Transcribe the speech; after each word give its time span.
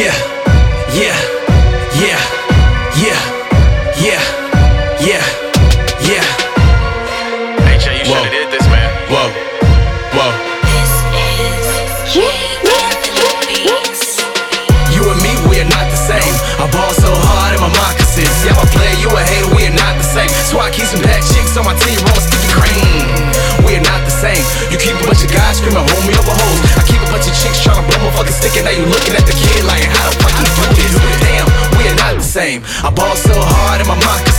Yeah, 0.00 0.16
yeah, 0.96 1.12
yeah, 1.92 2.16
yeah, 2.96 3.20
yeah, 4.00 4.22
yeah, 4.96 5.24
yeah. 6.00 6.24
Hey 7.68 7.76
Jay, 7.76 8.00
you 8.00 8.08
should 8.08 8.16
Whoa. 8.16 8.24
have 8.24 8.32
did 8.32 8.48
this, 8.48 8.64
man. 8.72 8.88
Whoa, 9.12 9.28
whoa. 10.16 10.32
You 14.88 15.04
and 15.04 15.20
me, 15.20 15.36
we 15.52 15.60
are 15.60 15.68
not 15.68 15.84
the 15.92 16.00
same. 16.00 16.32
I 16.56 16.64
ball 16.72 16.96
so 16.96 17.12
hard 17.12 17.52
in 17.52 17.60
my 17.60 17.68
moccasins. 17.68 18.32
Yeah, 18.40 18.56
I'm 18.56 18.64
a 18.64 18.70
player, 18.72 18.96
you 19.04 19.12
a 19.12 19.20
hater, 19.20 19.52
we 19.52 19.68
are 19.68 19.76
not 19.76 20.00
the 20.00 20.08
same. 20.16 20.32
So 20.48 20.64
I 20.64 20.72
keep 20.72 20.88
some 20.88 21.04
bad 21.04 21.20
chicks 21.28 21.60
on 21.60 21.68
my 21.68 21.76
team, 21.76 22.00
roll 22.08 22.16
sticky 22.16 22.48
cream. 22.56 23.04
We 23.68 23.76
are 23.76 23.84
not 23.84 24.00
the 24.08 24.16
same. 24.16 24.40
You 24.72 24.80
keep 24.80 24.96
a 24.96 25.04
bunch 25.04 25.20
of 25.20 25.28
guys 25.28 25.60
screaming, 25.60 25.84
hold 25.84 26.04
me 26.08 26.16
over 26.16 26.32
hoes. 26.32 26.60
I 26.80 26.88
keep 26.88 27.04
a 27.04 27.08
bunch 27.12 27.28
of 27.28 27.36
chicks 27.36 27.60
trying 27.60 27.76
to 27.76 27.84
blow 27.84 28.08
my 28.08 28.16
fucking 28.16 28.32
stick, 28.32 28.56
and 28.56 28.64
now 28.64 28.72
you 28.72 28.88
looking 28.88 29.12
at 29.12 29.28
the 29.28 29.36
kid 29.36 29.49
same. 32.40 32.62
I 32.82 32.90
ball 32.90 33.16
so 33.16 33.34
hard 33.34 33.80
in 33.82 33.86
my 33.86 33.96
moccasins. 33.96 34.29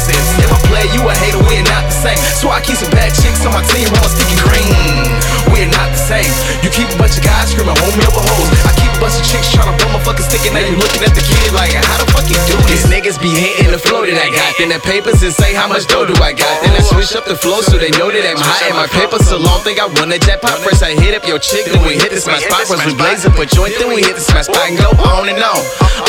You 0.92 1.08
a 1.08 1.14
hater, 1.14 1.40
we 1.48 1.56
are 1.56 1.70
not 1.72 1.88
the 1.88 1.96
same. 1.96 2.20
So 2.36 2.50
I 2.52 2.60
keep 2.60 2.76
some 2.76 2.92
bad 2.92 3.14
chicks 3.16 3.46
on 3.48 3.54
my 3.56 3.64
team, 3.72 3.88
roll 3.96 4.08
sticky 4.12 4.36
green. 4.44 5.08
We 5.52 5.64
are 5.64 5.72
not 5.72 5.88
the 5.92 6.00
same. 6.00 6.28
You 6.64 6.70
keep 6.72 6.88
a 6.92 6.98
bunch 7.00 7.16
of 7.16 7.24
guys 7.24 7.52
screaming, 7.52 7.76
hold 7.80 7.96
me 7.96 8.04
over 8.08 8.24
hoes. 8.24 8.50
I 8.68 8.72
keep 8.76 8.92
a 8.92 9.00
bunch 9.00 9.16
of 9.20 9.26
chicks 9.28 9.52
trying 9.52 9.72
to 9.72 9.76
blow 9.78 9.96
my 9.96 10.02
fucking 10.04 10.26
stick, 10.28 10.44
and 10.48 10.58
now 10.58 10.64
you 10.64 10.76
looking 10.76 11.04
at 11.04 11.16
the 11.16 11.24
kid 11.24 11.52
like, 11.56 11.76
how 11.76 11.96
the 12.02 12.08
fuck 12.12 12.28
you 12.28 12.36
do 12.50 12.56
this? 12.68 12.84
These 12.84 12.88
niggas 12.92 13.18
be 13.24 13.32
hating 13.32 13.72
the 13.72 13.80
flow 13.80 14.04
that 14.04 14.16
I 14.16 14.30
got. 14.32 14.52
Then 14.60 14.74
the 14.74 14.82
papers 14.84 15.24
and 15.24 15.32
say 15.32 15.56
how 15.56 15.68
much 15.68 15.88
dough 15.88 16.08
do 16.08 16.16
I 16.20 16.36
got. 16.36 16.52
Then 16.64 16.76
I 16.76 16.84
switch 16.84 17.16
up 17.16 17.24
the 17.24 17.40
flow 17.40 17.64
so 17.64 17.80
they 17.80 17.92
know 17.96 18.12
that 18.12 18.24
I'm 18.28 18.40
hot. 18.40 18.60
And 18.68 18.76
my 18.76 18.88
paper 18.92 19.22
so 19.24 19.38
long, 19.40 19.64
think 19.64 19.80
I 19.80 19.88
won 19.88 20.12
a 20.12 20.20
jackpot. 20.20 20.60
First 20.60 20.84
I 20.84 20.92
hit 20.98 21.16
up 21.16 21.24
your 21.24 21.40
chick, 21.40 21.72
then 21.72 21.88
we 21.88 21.96
hit 21.96 22.12
the 22.12 22.20
smash 22.20 22.44
spot. 22.44 22.68
First 22.68 22.84
we 22.84 22.96
blaze 22.96 23.24
up 23.24 23.40
a 23.40 23.46
joint, 23.48 23.80
then 23.80 23.96
we 23.96 24.04
hit 24.04 24.16
the 24.20 24.24
smash 24.24 24.52
spot 24.52 24.68
and 24.68 24.76
go 24.76 24.92
on 25.08 25.32
and 25.32 25.40
on, 25.40 25.62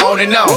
on 0.02 0.19
and 0.19 0.35
on, 0.35 0.51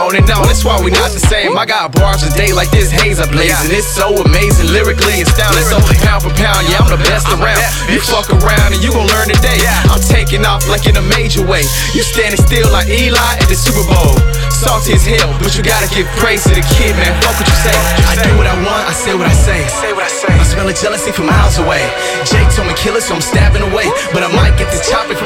on 0.00 0.12
and 0.16 0.28
on. 0.32 0.44
That's 0.48 0.64
why 0.64 0.80
we 0.80 0.92
not 0.92 1.12
the 1.12 1.20
same. 1.20 1.52
I 1.56 1.68
got 1.68 1.92
bars 1.92 2.24
a 2.24 2.32
day 2.32 2.56
like 2.56 2.72
this 2.72 2.88
haze 2.88 3.20
I 3.20 3.28
blaze, 3.28 3.45
and 3.52 3.70
it's 3.70 3.86
so 3.86 4.10
amazing, 4.26 4.72
lyrically 4.74 5.22
astounding. 5.22 5.62
So 5.66 5.78
pound 6.02 6.26
for 6.26 6.34
pound, 6.34 6.66
yeah 6.66 6.82
I'm 6.82 6.90
the 6.90 7.00
best 7.06 7.30
around. 7.30 7.60
You 7.86 8.02
fuck 8.02 8.26
around 8.30 8.74
and 8.74 8.82
you 8.82 8.90
gon' 8.90 9.06
learn 9.06 9.28
today. 9.30 9.60
I'm 9.86 10.02
taking 10.02 10.42
off 10.42 10.66
like 10.66 10.86
in 10.86 10.96
a 10.96 11.04
major 11.14 11.44
way. 11.44 11.62
You 11.94 12.02
standing 12.02 12.40
still 12.40 12.66
like 12.72 12.88
Eli 12.90 13.38
at 13.38 13.46
the 13.46 13.58
Super 13.58 13.84
Bowl. 13.86 14.18
Salty 14.50 14.96
as 14.96 15.04
hell, 15.04 15.30
but 15.38 15.52
you 15.54 15.62
gotta 15.62 15.86
give 15.92 16.08
praise 16.16 16.42
to 16.48 16.54
the 16.56 16.64
kid, 16.74 16.96
man. 16.96 17.12
Fuck 17.20 17.36
what 17.38 17.46
you 17.46 17.58
say. 17.60 17.76
I 18.08 18.16
do 18.24 18.30
what 18.40 18.48
I 18.48 18.56
want, 18.64 18.88
I 18.88 18.94
say 18.96 19.12
what 19.14 19.28
I 19.28 19.36
say. 19.36 19.60
Say 19.68 19.92
what 19.92 20.08
I 20.08 20.12
say. 20.12 20.32
I'm 20.32 20.48
smelling 20.48 20.74
jealousy 20.74 21.12
from 21.12 21.26
miles 21.28 21.58
away. 21.60 21.84
Jake 22.24 22.48
told 22.56 22.66
me 22.66 22.74
kill 22.74 22.96
it, 22.96 23.04
so 23.04 23.14
I'm 23.14 23.22
stabbing 23.22 23.62
away. 23.62 23.86
But 24.16 24.24
I 24.24 24.30
might 24.32 24.56
get 24.56 24.72
the 24.72 24.80
chop 24.80 25.12
if 25.12 25.20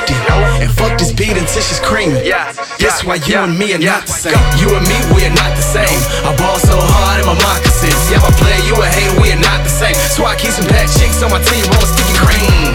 empty. 0.00 0.16
And 0.60 0.70
fuck 0.72 0.96
this 0.98 1.12
beat 1.12 1.36
until 1.36 1.62
she's 1.62 1.80
creaming. 1.80 2.24
Yeah. 2.24 2.52
That's 2.80 3.04
why 3.04 3.20
you 3.28 3.36
and 3.36 3.56
me 3.56 3.72
are 3.76 3.80
not 3.80 4.06
the 4.06 4.12
same. 4.12 4.40
You 4.60 4.72
and 4.72 4.84
me, 4.88 4.96
we 5.12 5.24
are 5.24 5.36
not 5.36 5.52
the 5.56 5.64
same. 5.64 6.00
I 6.24 6.32
ball 6.36 6.56
so 6.60 6.76
hard 6.76 7.20
in 7.20 7.26
my 7.28 7.36
moccasins. 7.36 7.96
Yeah, 8.08 8.24
I 8.24 8.30
play 8.40 8.56
you 8.64 8.76
a 8.76 8.86
hater, 8.88 9.20
we 9.20 9.32
are 9.32 9.40
not 9.40 9.60
the 9.64 9.72
same. 9.72 9.96
So 10.12 10.24
I 10.24 10.36
keep 10.36 10.52
some 10.52 10.68
bad 10.68 10.88
chicks 10.88 11.20
on 11.22 11.30
my 11.32 11.40
team, 11.44 11.64
roll 11.72 11.84
sticky 11.84 12.16
cream. 12.16 12.72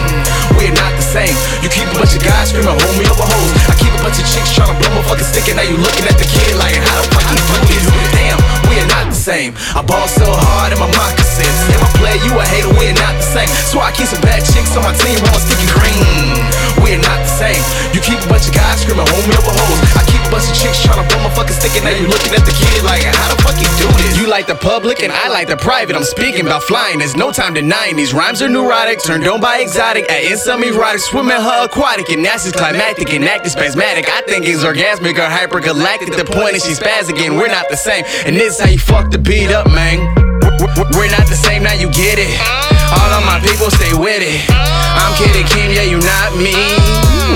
We 0.58 0.70
are 0.70 0.78
not 0.78 0.92
the 0.96 1.04
same. 1.04 1.34
You 1.62 1.68
keep 1.68 1.86
a 1.90 1.94
bunch 1.94 2.16
of 2.16 2.22
guys 2.22 2.50
screaming, 2.50 2.72
hold 2.72 2.96
me 2.96 3.04
over 3.06 3.26
hoes. 3.26 3.52
I 3.68 3.74
keep 3.76 3.92
a 3.92 4.00
bunch 4.02 4.18
of 4.18 4.26
chicks 4.26 4.54
trying 4.54 4.72
to 4.72 4.76
blow 4.78 4.90
my 4.94 5.02
fucking 5.06 5.26
stick, 5.26 5.46
and 5.52 5.60
now 5.60 5.66
you 5.66 5.76
looking 5.76 6.06
at 6.08 6.16
the 6.16 6.26
kid 6.26 6.56
like, 6.56 6.74
how 6.80 7.02
the 7.02 7.42
fuck 7.50 7.62
you 7.68 7.78
do 7.82 7.92
this? 7.92 8.10
Damn, 8.14 8.40
we 8.70 8.80
are 8.80 8.90
not 8.90 9.12
the 9.12 9.18
same. 9.18 9.52
I 9.76 9.82
ball 9.82 10.08
so 10.08 10.26
hard 10.26 10.72
in 10.72 10.78
my 10.80 10.88
moccasins. 10.90 11.15
You 12.16 12.32
a 12.32 12.44
hater, 12.48 12.72
we 12.80 12.88
are 12.88 12.96
not 12.96 13.14
the 13.20 13.28
same. 13.28 13.48
So 13.68 13.78
I 13.80 13.92
keep 13.92 14.08
some 14.08 14.20
bad 14.24 14.40
chicks 14.40 14.72
on 14.72 14.82
my 14.82 14.96
team, 14.96 15.20
roll 15.20 15.36
sticky 15.36 15.68
cream. 15.68 16.40
We 16.80 16.96
are 16.96 17.02
not 17.02 17.20
the 17.22 17.32
same. 17.36 17.60
You 17.92 18.00
keep 18.00 18.18
a 18.20 18.28
bunch 18.28 18.48
of 18.48 18.54
guys 18.56 18.82
screaming, 18.82 19.04
hold 19.04 19.24
me 19.28 19.36
over 19.36 19.52
hoes. 19.52 19.80
I 19.96 20.02
keep 20.08 20.22
a 20.24 20.30
bunch 20.32 20.48
of 20.48 20.56
chicks 20.56 20.80
trying 20.80 21.00
to 21.00 21.06
blow 21.08 21.22
my 21.22 21.32
fucking 21.36 21.56
stick, 21.56 21.76
and 21.76 21.84
now 21.84 21.94
you 21.94 22.08
looking 22.08 22.32
at 22.32 22.44
the 22.44 22.56
kid 22.56 22.82
like, 22.84 23.04
how 23.04 23.28
the 23.32 23.38
fuck 23.44 23.56
you 23.60 23.68
do 23.80 23.88
this? 24.00 24.16
You 24.16 24.26
like 24.26 24.46
the 24.46 24.56
public, 24.56 25.02
and 25.02 25.12
I 25.12 25.28
like 25.28 25.48
the 25.48 25.56
private. 25.56 25.96
I'm 25.96 26.04
speaking 26.04 26.46
about 26.46 26.62
flying. 26.64 26.98
There's 26.98 27.16
no 27.16 27.32
time 27.32 27.54
denying 27.54 27.96
these 27.96 28.12
rhymes 28.12 28.40
are 28.40 28.48
neurotic, 28.48 29.02
turned 29.02 29.26
on 29.26 29.40
by 29.40 29.58
exotic. 29.60 30.08
Adding 30.08 30.36
some 30.36 30.62
erotic, 30.64 31.00
swimming 31.00 31.36
her 31.36 31.64
aquatic, 31.64 32.08
and 32.10 32.24
that's 32.24 32.50
climactic 32.52 33.12
and 33.12 33.24
acting 33.24 33.52
spasmatic. 33.52 34.08
I 34.08 34.22
think 34.26 34.46
it's 34.46 34.64
orgasmic 34.64 35.16
or 35.20 35.28
hypergalactic. 35.28 36.16
The 36.16 36.24
point 36.24 36.56
is 36.56 36.64
she's 36.64 36.80
spazzing, 36.80 37.14
again, 37.14 37.36
we're 37.36 37.48
not 37.48 37.68
the 37.68 37.76
same. 37.76 38.04
And 38.24 38.36
this 38.36 38.60
how 38.60 38.68
you 38.68 38.78
fuck 38.78 39.10
the 39.10 39.18
beat 39.18 39.50
up, 39.52 39.66
man. 39.68 40.25
We're 40.76 41.08
not 41.08 41.24
the 41.24 41.36
same, 41.36 41.64
now 41.64 41.72
you 41.72 41.88
get 41.88 42.20
it. 42.20 42.36
All 42.92 43.10
of 43.16 43.24
my 43.24 43.40
people 43.40 43.72
stay 43.72 43.96
with 43.96 44.20
it. 44.20 44.44
I'm 44.52 45.16
kidding, 45.16 45.48
Kim, 45.48 45.72
yeah, 45.72 45.88
you 45.88 45.96
not 45.96 46.36
me. 46.36 46.52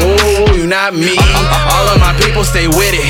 Oh, 0.04 0.52
you 0.52 0.68
not 0.68 0.92
me. 0.92 1.16
All 1.72 1.88
of 1.88 1.96
my 2.04 2.12
people 2.20 2.44
stay 2.44 2.68
with 2.68 2.92
it. 2.92 3.08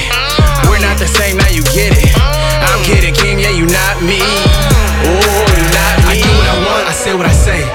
We're 0.70 0.78
not 0.78 1.02
the 1.02 1.10
same, 1.10 1.34
now 1.34 1.50
you 1.50 1.66
get 1.74 1.98
it. 1.98 2.14
I'm 2.14 2.78
kidding, 2.86 3.10
Kim, 3.10 3.42
yeah, 3.42 3.50
you 3.50 3.66
not 3.66 3.98
me. 4.06 4.22
Oh, 4.22 5.50
you 5.50 5.66
not 5.74 5.94
me. 6.06 6.14
I 6.14 6.22
do 6.22 6.30
what 6.30 6.46
I 6.46 6.56
want, 6.62 6.84
I 6.86 6.94
say 6.94 7.12
what 7.18 7.26
I 7.26 7.34
say. 7.34 7.66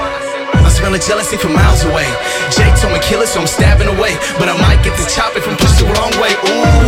I'm 0.56 0.72
smelling 0.72 1.04
jealousy 1.04 1.36
from 1.36 1.52
miles 1.52 1.84
away. 1.84 2.08
Jake 2.56 2.72
told 2.80 2.96
me 2.96 3.00
kill 3.04 3.20
it, 3.20 3.28
so 3.28 3.40
I'm 3.40 3.46
stabbing 3.46 3.88
away. 3.88 4.16
But 4.40 4.48
I 4.48 4.56
might 4.56 4.80
get 4.80 4.96
the 4.96 5.04
chop 5.12 5.36
if 5.36 5.44
I'm 5.44 5.60
pushed 5.60 5.78
the 5.78 5.86
wrong 5.92 6.12
way. 6.16 6.32
Ooh, 6.32 6.85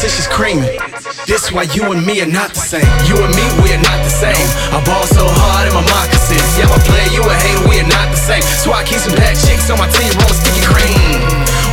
this 0.00 0.16
she's 0.16 0.26
creaming. 0.26 0.72
This 1.26 1.52
why 1.52 1.68
you 1.76 1.84
and 1.92 2.00
me 2.06 2.24
are 2.24 2.30
not 2.30 2.56
the 2.56 2.62
same. 2.62 2.88
You 3.04 3.20
and 3.20 3.32
me, 3.36 3.44
we 3.60 3.74
are 3.76 3.82
not 3.82 3.98
the 4.00 4.12
same. 4.12 4.46
I 4.72 4.80
ball 4.88 5.04
so 5.04 5.26
hard 5.26 5.68
in 5.68 5.74
my 5.76 5.84
moccasins. 5.84 6.42
Yeah, 6.56 6.70
I 6.72 6.78
play 6.88 7.06
you 7.12 7.20
a 7.20 7.34
hater, 7.34 7.68
we 7.68 7.78
are 7.82 7.90
not 7.90 8.08
the 8.08 8.16
same. 8.16 8.42
So 8.62 8.72
I 8.72 8.82
keep 8.88 8.98
some 8.98 9.14
bad 9.14 9.36
chicks 9.36 9.68
on 9.68 9.76
my 9.76 9.88
team, 9.92 10.10
roll 10.16 10.32
sticky 10.32 10.64
cream. 10.64 11.20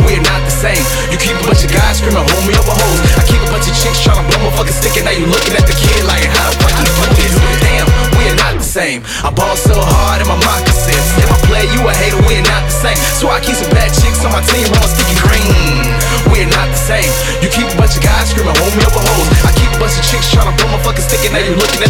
We 0.03 0.19
are 0.19 0.25
not 0.25 0.41
the 0.43 0.53
same. 0.53 0.83
You 1.11 1.17
keep 1.19 1.35
a 1.37 1.43
bunch 1.45 1.63
of 1.63 1.71
guys 1.71 1.99
screaming, 1.99 2.23
hold 2.23 2.45
me 2.47 2.55
over 2.59 2.75
hoes. 2.75 2.99
I 3.15 3.23
keep 3.23 3.39
a 3.39 3.49
bunch 3.51 3.67
of 3.67 3.75
chicks 3.77 4.01
trying 4.03 4.19
to 4.19 4.25
blow 4.27 4.41
my 4.47 4.51
fucking 4.57 4.75
stick, 4.75 4.95
and 4.99 5.05
now 5.07 5.15
you 5.15 5.27
looking 5.27 5.55
at 5.55 5.65
the 5.69 5.75
kid 5.75 6.03
like, 6.03 6.25
how 6.29 6.49
the 6.55 6.93
fuck 6.97 7.11
you 7.15 7.29
do 7.29 7.39
this? 7.39 7.59
Damn, 7.61 7.87
we 8.15 8.23
are 8.31 8.39
not 8.39 8.53
the 8.57 8.65
same. 8.65 9.03
I 9.23 9.29
ball 9.31 9.55
so 9.55 9.75
hard 9.75 10.23
in 10.23 10.27
my 10.27 10.39
moccasins. 10.39 11.07
If 11.19 11.29
I 11.29 11.37
play 11.45 11.65
you 11.73 11.81
a 11.83 11.93
hater, 11.93 12.19
we 12.25 12.39
are 12.39 12.47
not 12.47 12.63
the 12.67 12.75
same. 12.75 12.99
So 13.19 13.27
I 13.29 13.39
keep 13.43 13.55
some 13.59 13.71
bad 13.75 13.91
chicks 13.91 14.23
on 14.23 14.28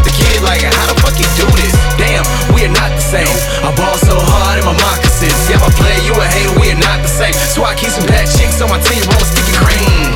the 0.09 0.17
kid 0.17 0.41
like, 0.41 0.65
how 0.65 0.85
the 0.89 0.97
fuck 1.05 1.13
you 1.21 1.29
do 1.37 1.45
this? 1.61 1.73
Damn, 2.01 2.25
we 2.57 2.65
are 2.65 2.73
not 2.73 2.89
the 2.89 3.05
same. 3.05 3.29
I 3.61 3.69
ball 3.77 3.97
so 4.01 4.17
hard 4.17 4.57
in 4.57 4.65
my 4.65 4.73
moccasins. 4.73 5.37
Yeah, 5.45 5.61
I 5.61 5.69
play 5.77 5.97
you 6.01 6.13
a 6.17 6.25
hater, 6.25 6.53
we 6.57 6.73
are 6.73 6.81
not 6.81 6.97
the 7.05 7.11
same. 7.11 7.35
So 7.53 7.61
I 7.61 7.77
keep 7.77 7.93
some 7.93 8.07
bad 8.09 8.25
chicks 8.25 8.57
on 8.61 8.73
my 8.73 8.81
team, 8.81 9.01
roll 9.05 9.21
sticky 9.21 9.53
cream. 9.53 10.09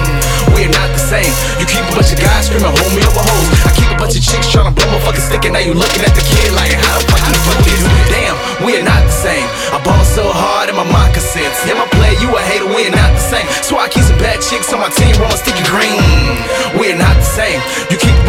We 0.58 0.66
are 0.66 0.74
not 0.74 0.90
the 0.94 1.02
same. 1.02 1.30
You 1.62 1.66
keep 1.70 1.86
a 1.86 1.94
bunch 1.94 2.14
of 2.14 2.20
guys 2.22 2.50
screaming, 2.50 2.74
hold 2.74 2.94
me 2.94 3.02
over 3.06 3.22
hoes. 3.22 3.58
I 3.66 3.72
keep 3.78 3.90
a 3.94 3.98
bunch 4.00 4.18
of 4.18 4.24
chicks 4.24 4.50
trying 4.50 4.70
to 4.70 4.74
blow 4.74 4.90
my 4.90 5.02
fucking 5.06 5.22
stick, 5.22 5.46
and 5.46 5.53
now 5.53 5.64
you 5.64 5.74
looking 5.78 6.02
at 6.02 6.14
the 6.18 6.26
kid 6.26 6.50
like, 6.58 6.74
how 6.74 6.98
the 6.98 7.06
fuck 7.06 7.22
you 7.30 7.38
do 7.38 7.53
this? 7.70 7.82
Damn, 8.09 8.36
we 8.66 8.78
are 8.80 8.86
not 8.86 9.02
the 9.06 9.14
same. 9.14 9.46
I 9.74 9.78
ball 9.84 10.02
so 10.06 10.26
hard 10.26 10.70
in 10.70 10.76
my 10.78 10.88
moccasins. 10.88 11.53
Yeah, 11.70 11.78
I 11.78 11.86
play 11.94 12.14
you 12.22 12.30
a 12.34 12.42
hater, 12.42 12.70
we 12.70 12.90
are 12.90 12.96
not 12.96 13.12
the 13.14 13.24
same. 13.24 13.46
So 13.62 13.78
I 13.78 13.90
keep 13.90 14.06
some 14.06 14.18
bad 14.18 14.42
chicks 14.42 14.72
on 14.74 14.80
my 14.82 14.90
team, 14.90 15.14
rolling 15.20 15.38
sticky 15.38 15.66
green. 15.70 16.22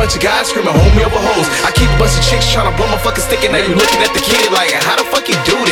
Bunch 0.04 0.16
of 0.16 0.22
guys 0.22 0.48
screaming, 0.48 0.74
hold 0.74 0.94
me 0.94 1.02
over 1.02 1.16
hoes. 1.16 1.48
I 1.64 1.72
keep 1.72 1.88
a 1.88 1.96
bunch 1.96 2.12
of 2.12 2.24
chicks 2.28 2.52
trying 2.52 2.70
to 2.70 2.76
blow 2.76 2.86
my 2.92 2.98
fucking 2.98 3.24
stick, 3.24 3.40
and 3.40 3.52
now 3.56 3.64
you 3.64 3.72
looking 3.72 4.04
at 4.04 4.12
the 4.12 4.20
kid 4.20 4.52
like, 4.52 4.68
how 4.84 4.96
the 5.00 5.04
fuck 5.08 5.26
you 5.32 5.36
do 5.48 5.64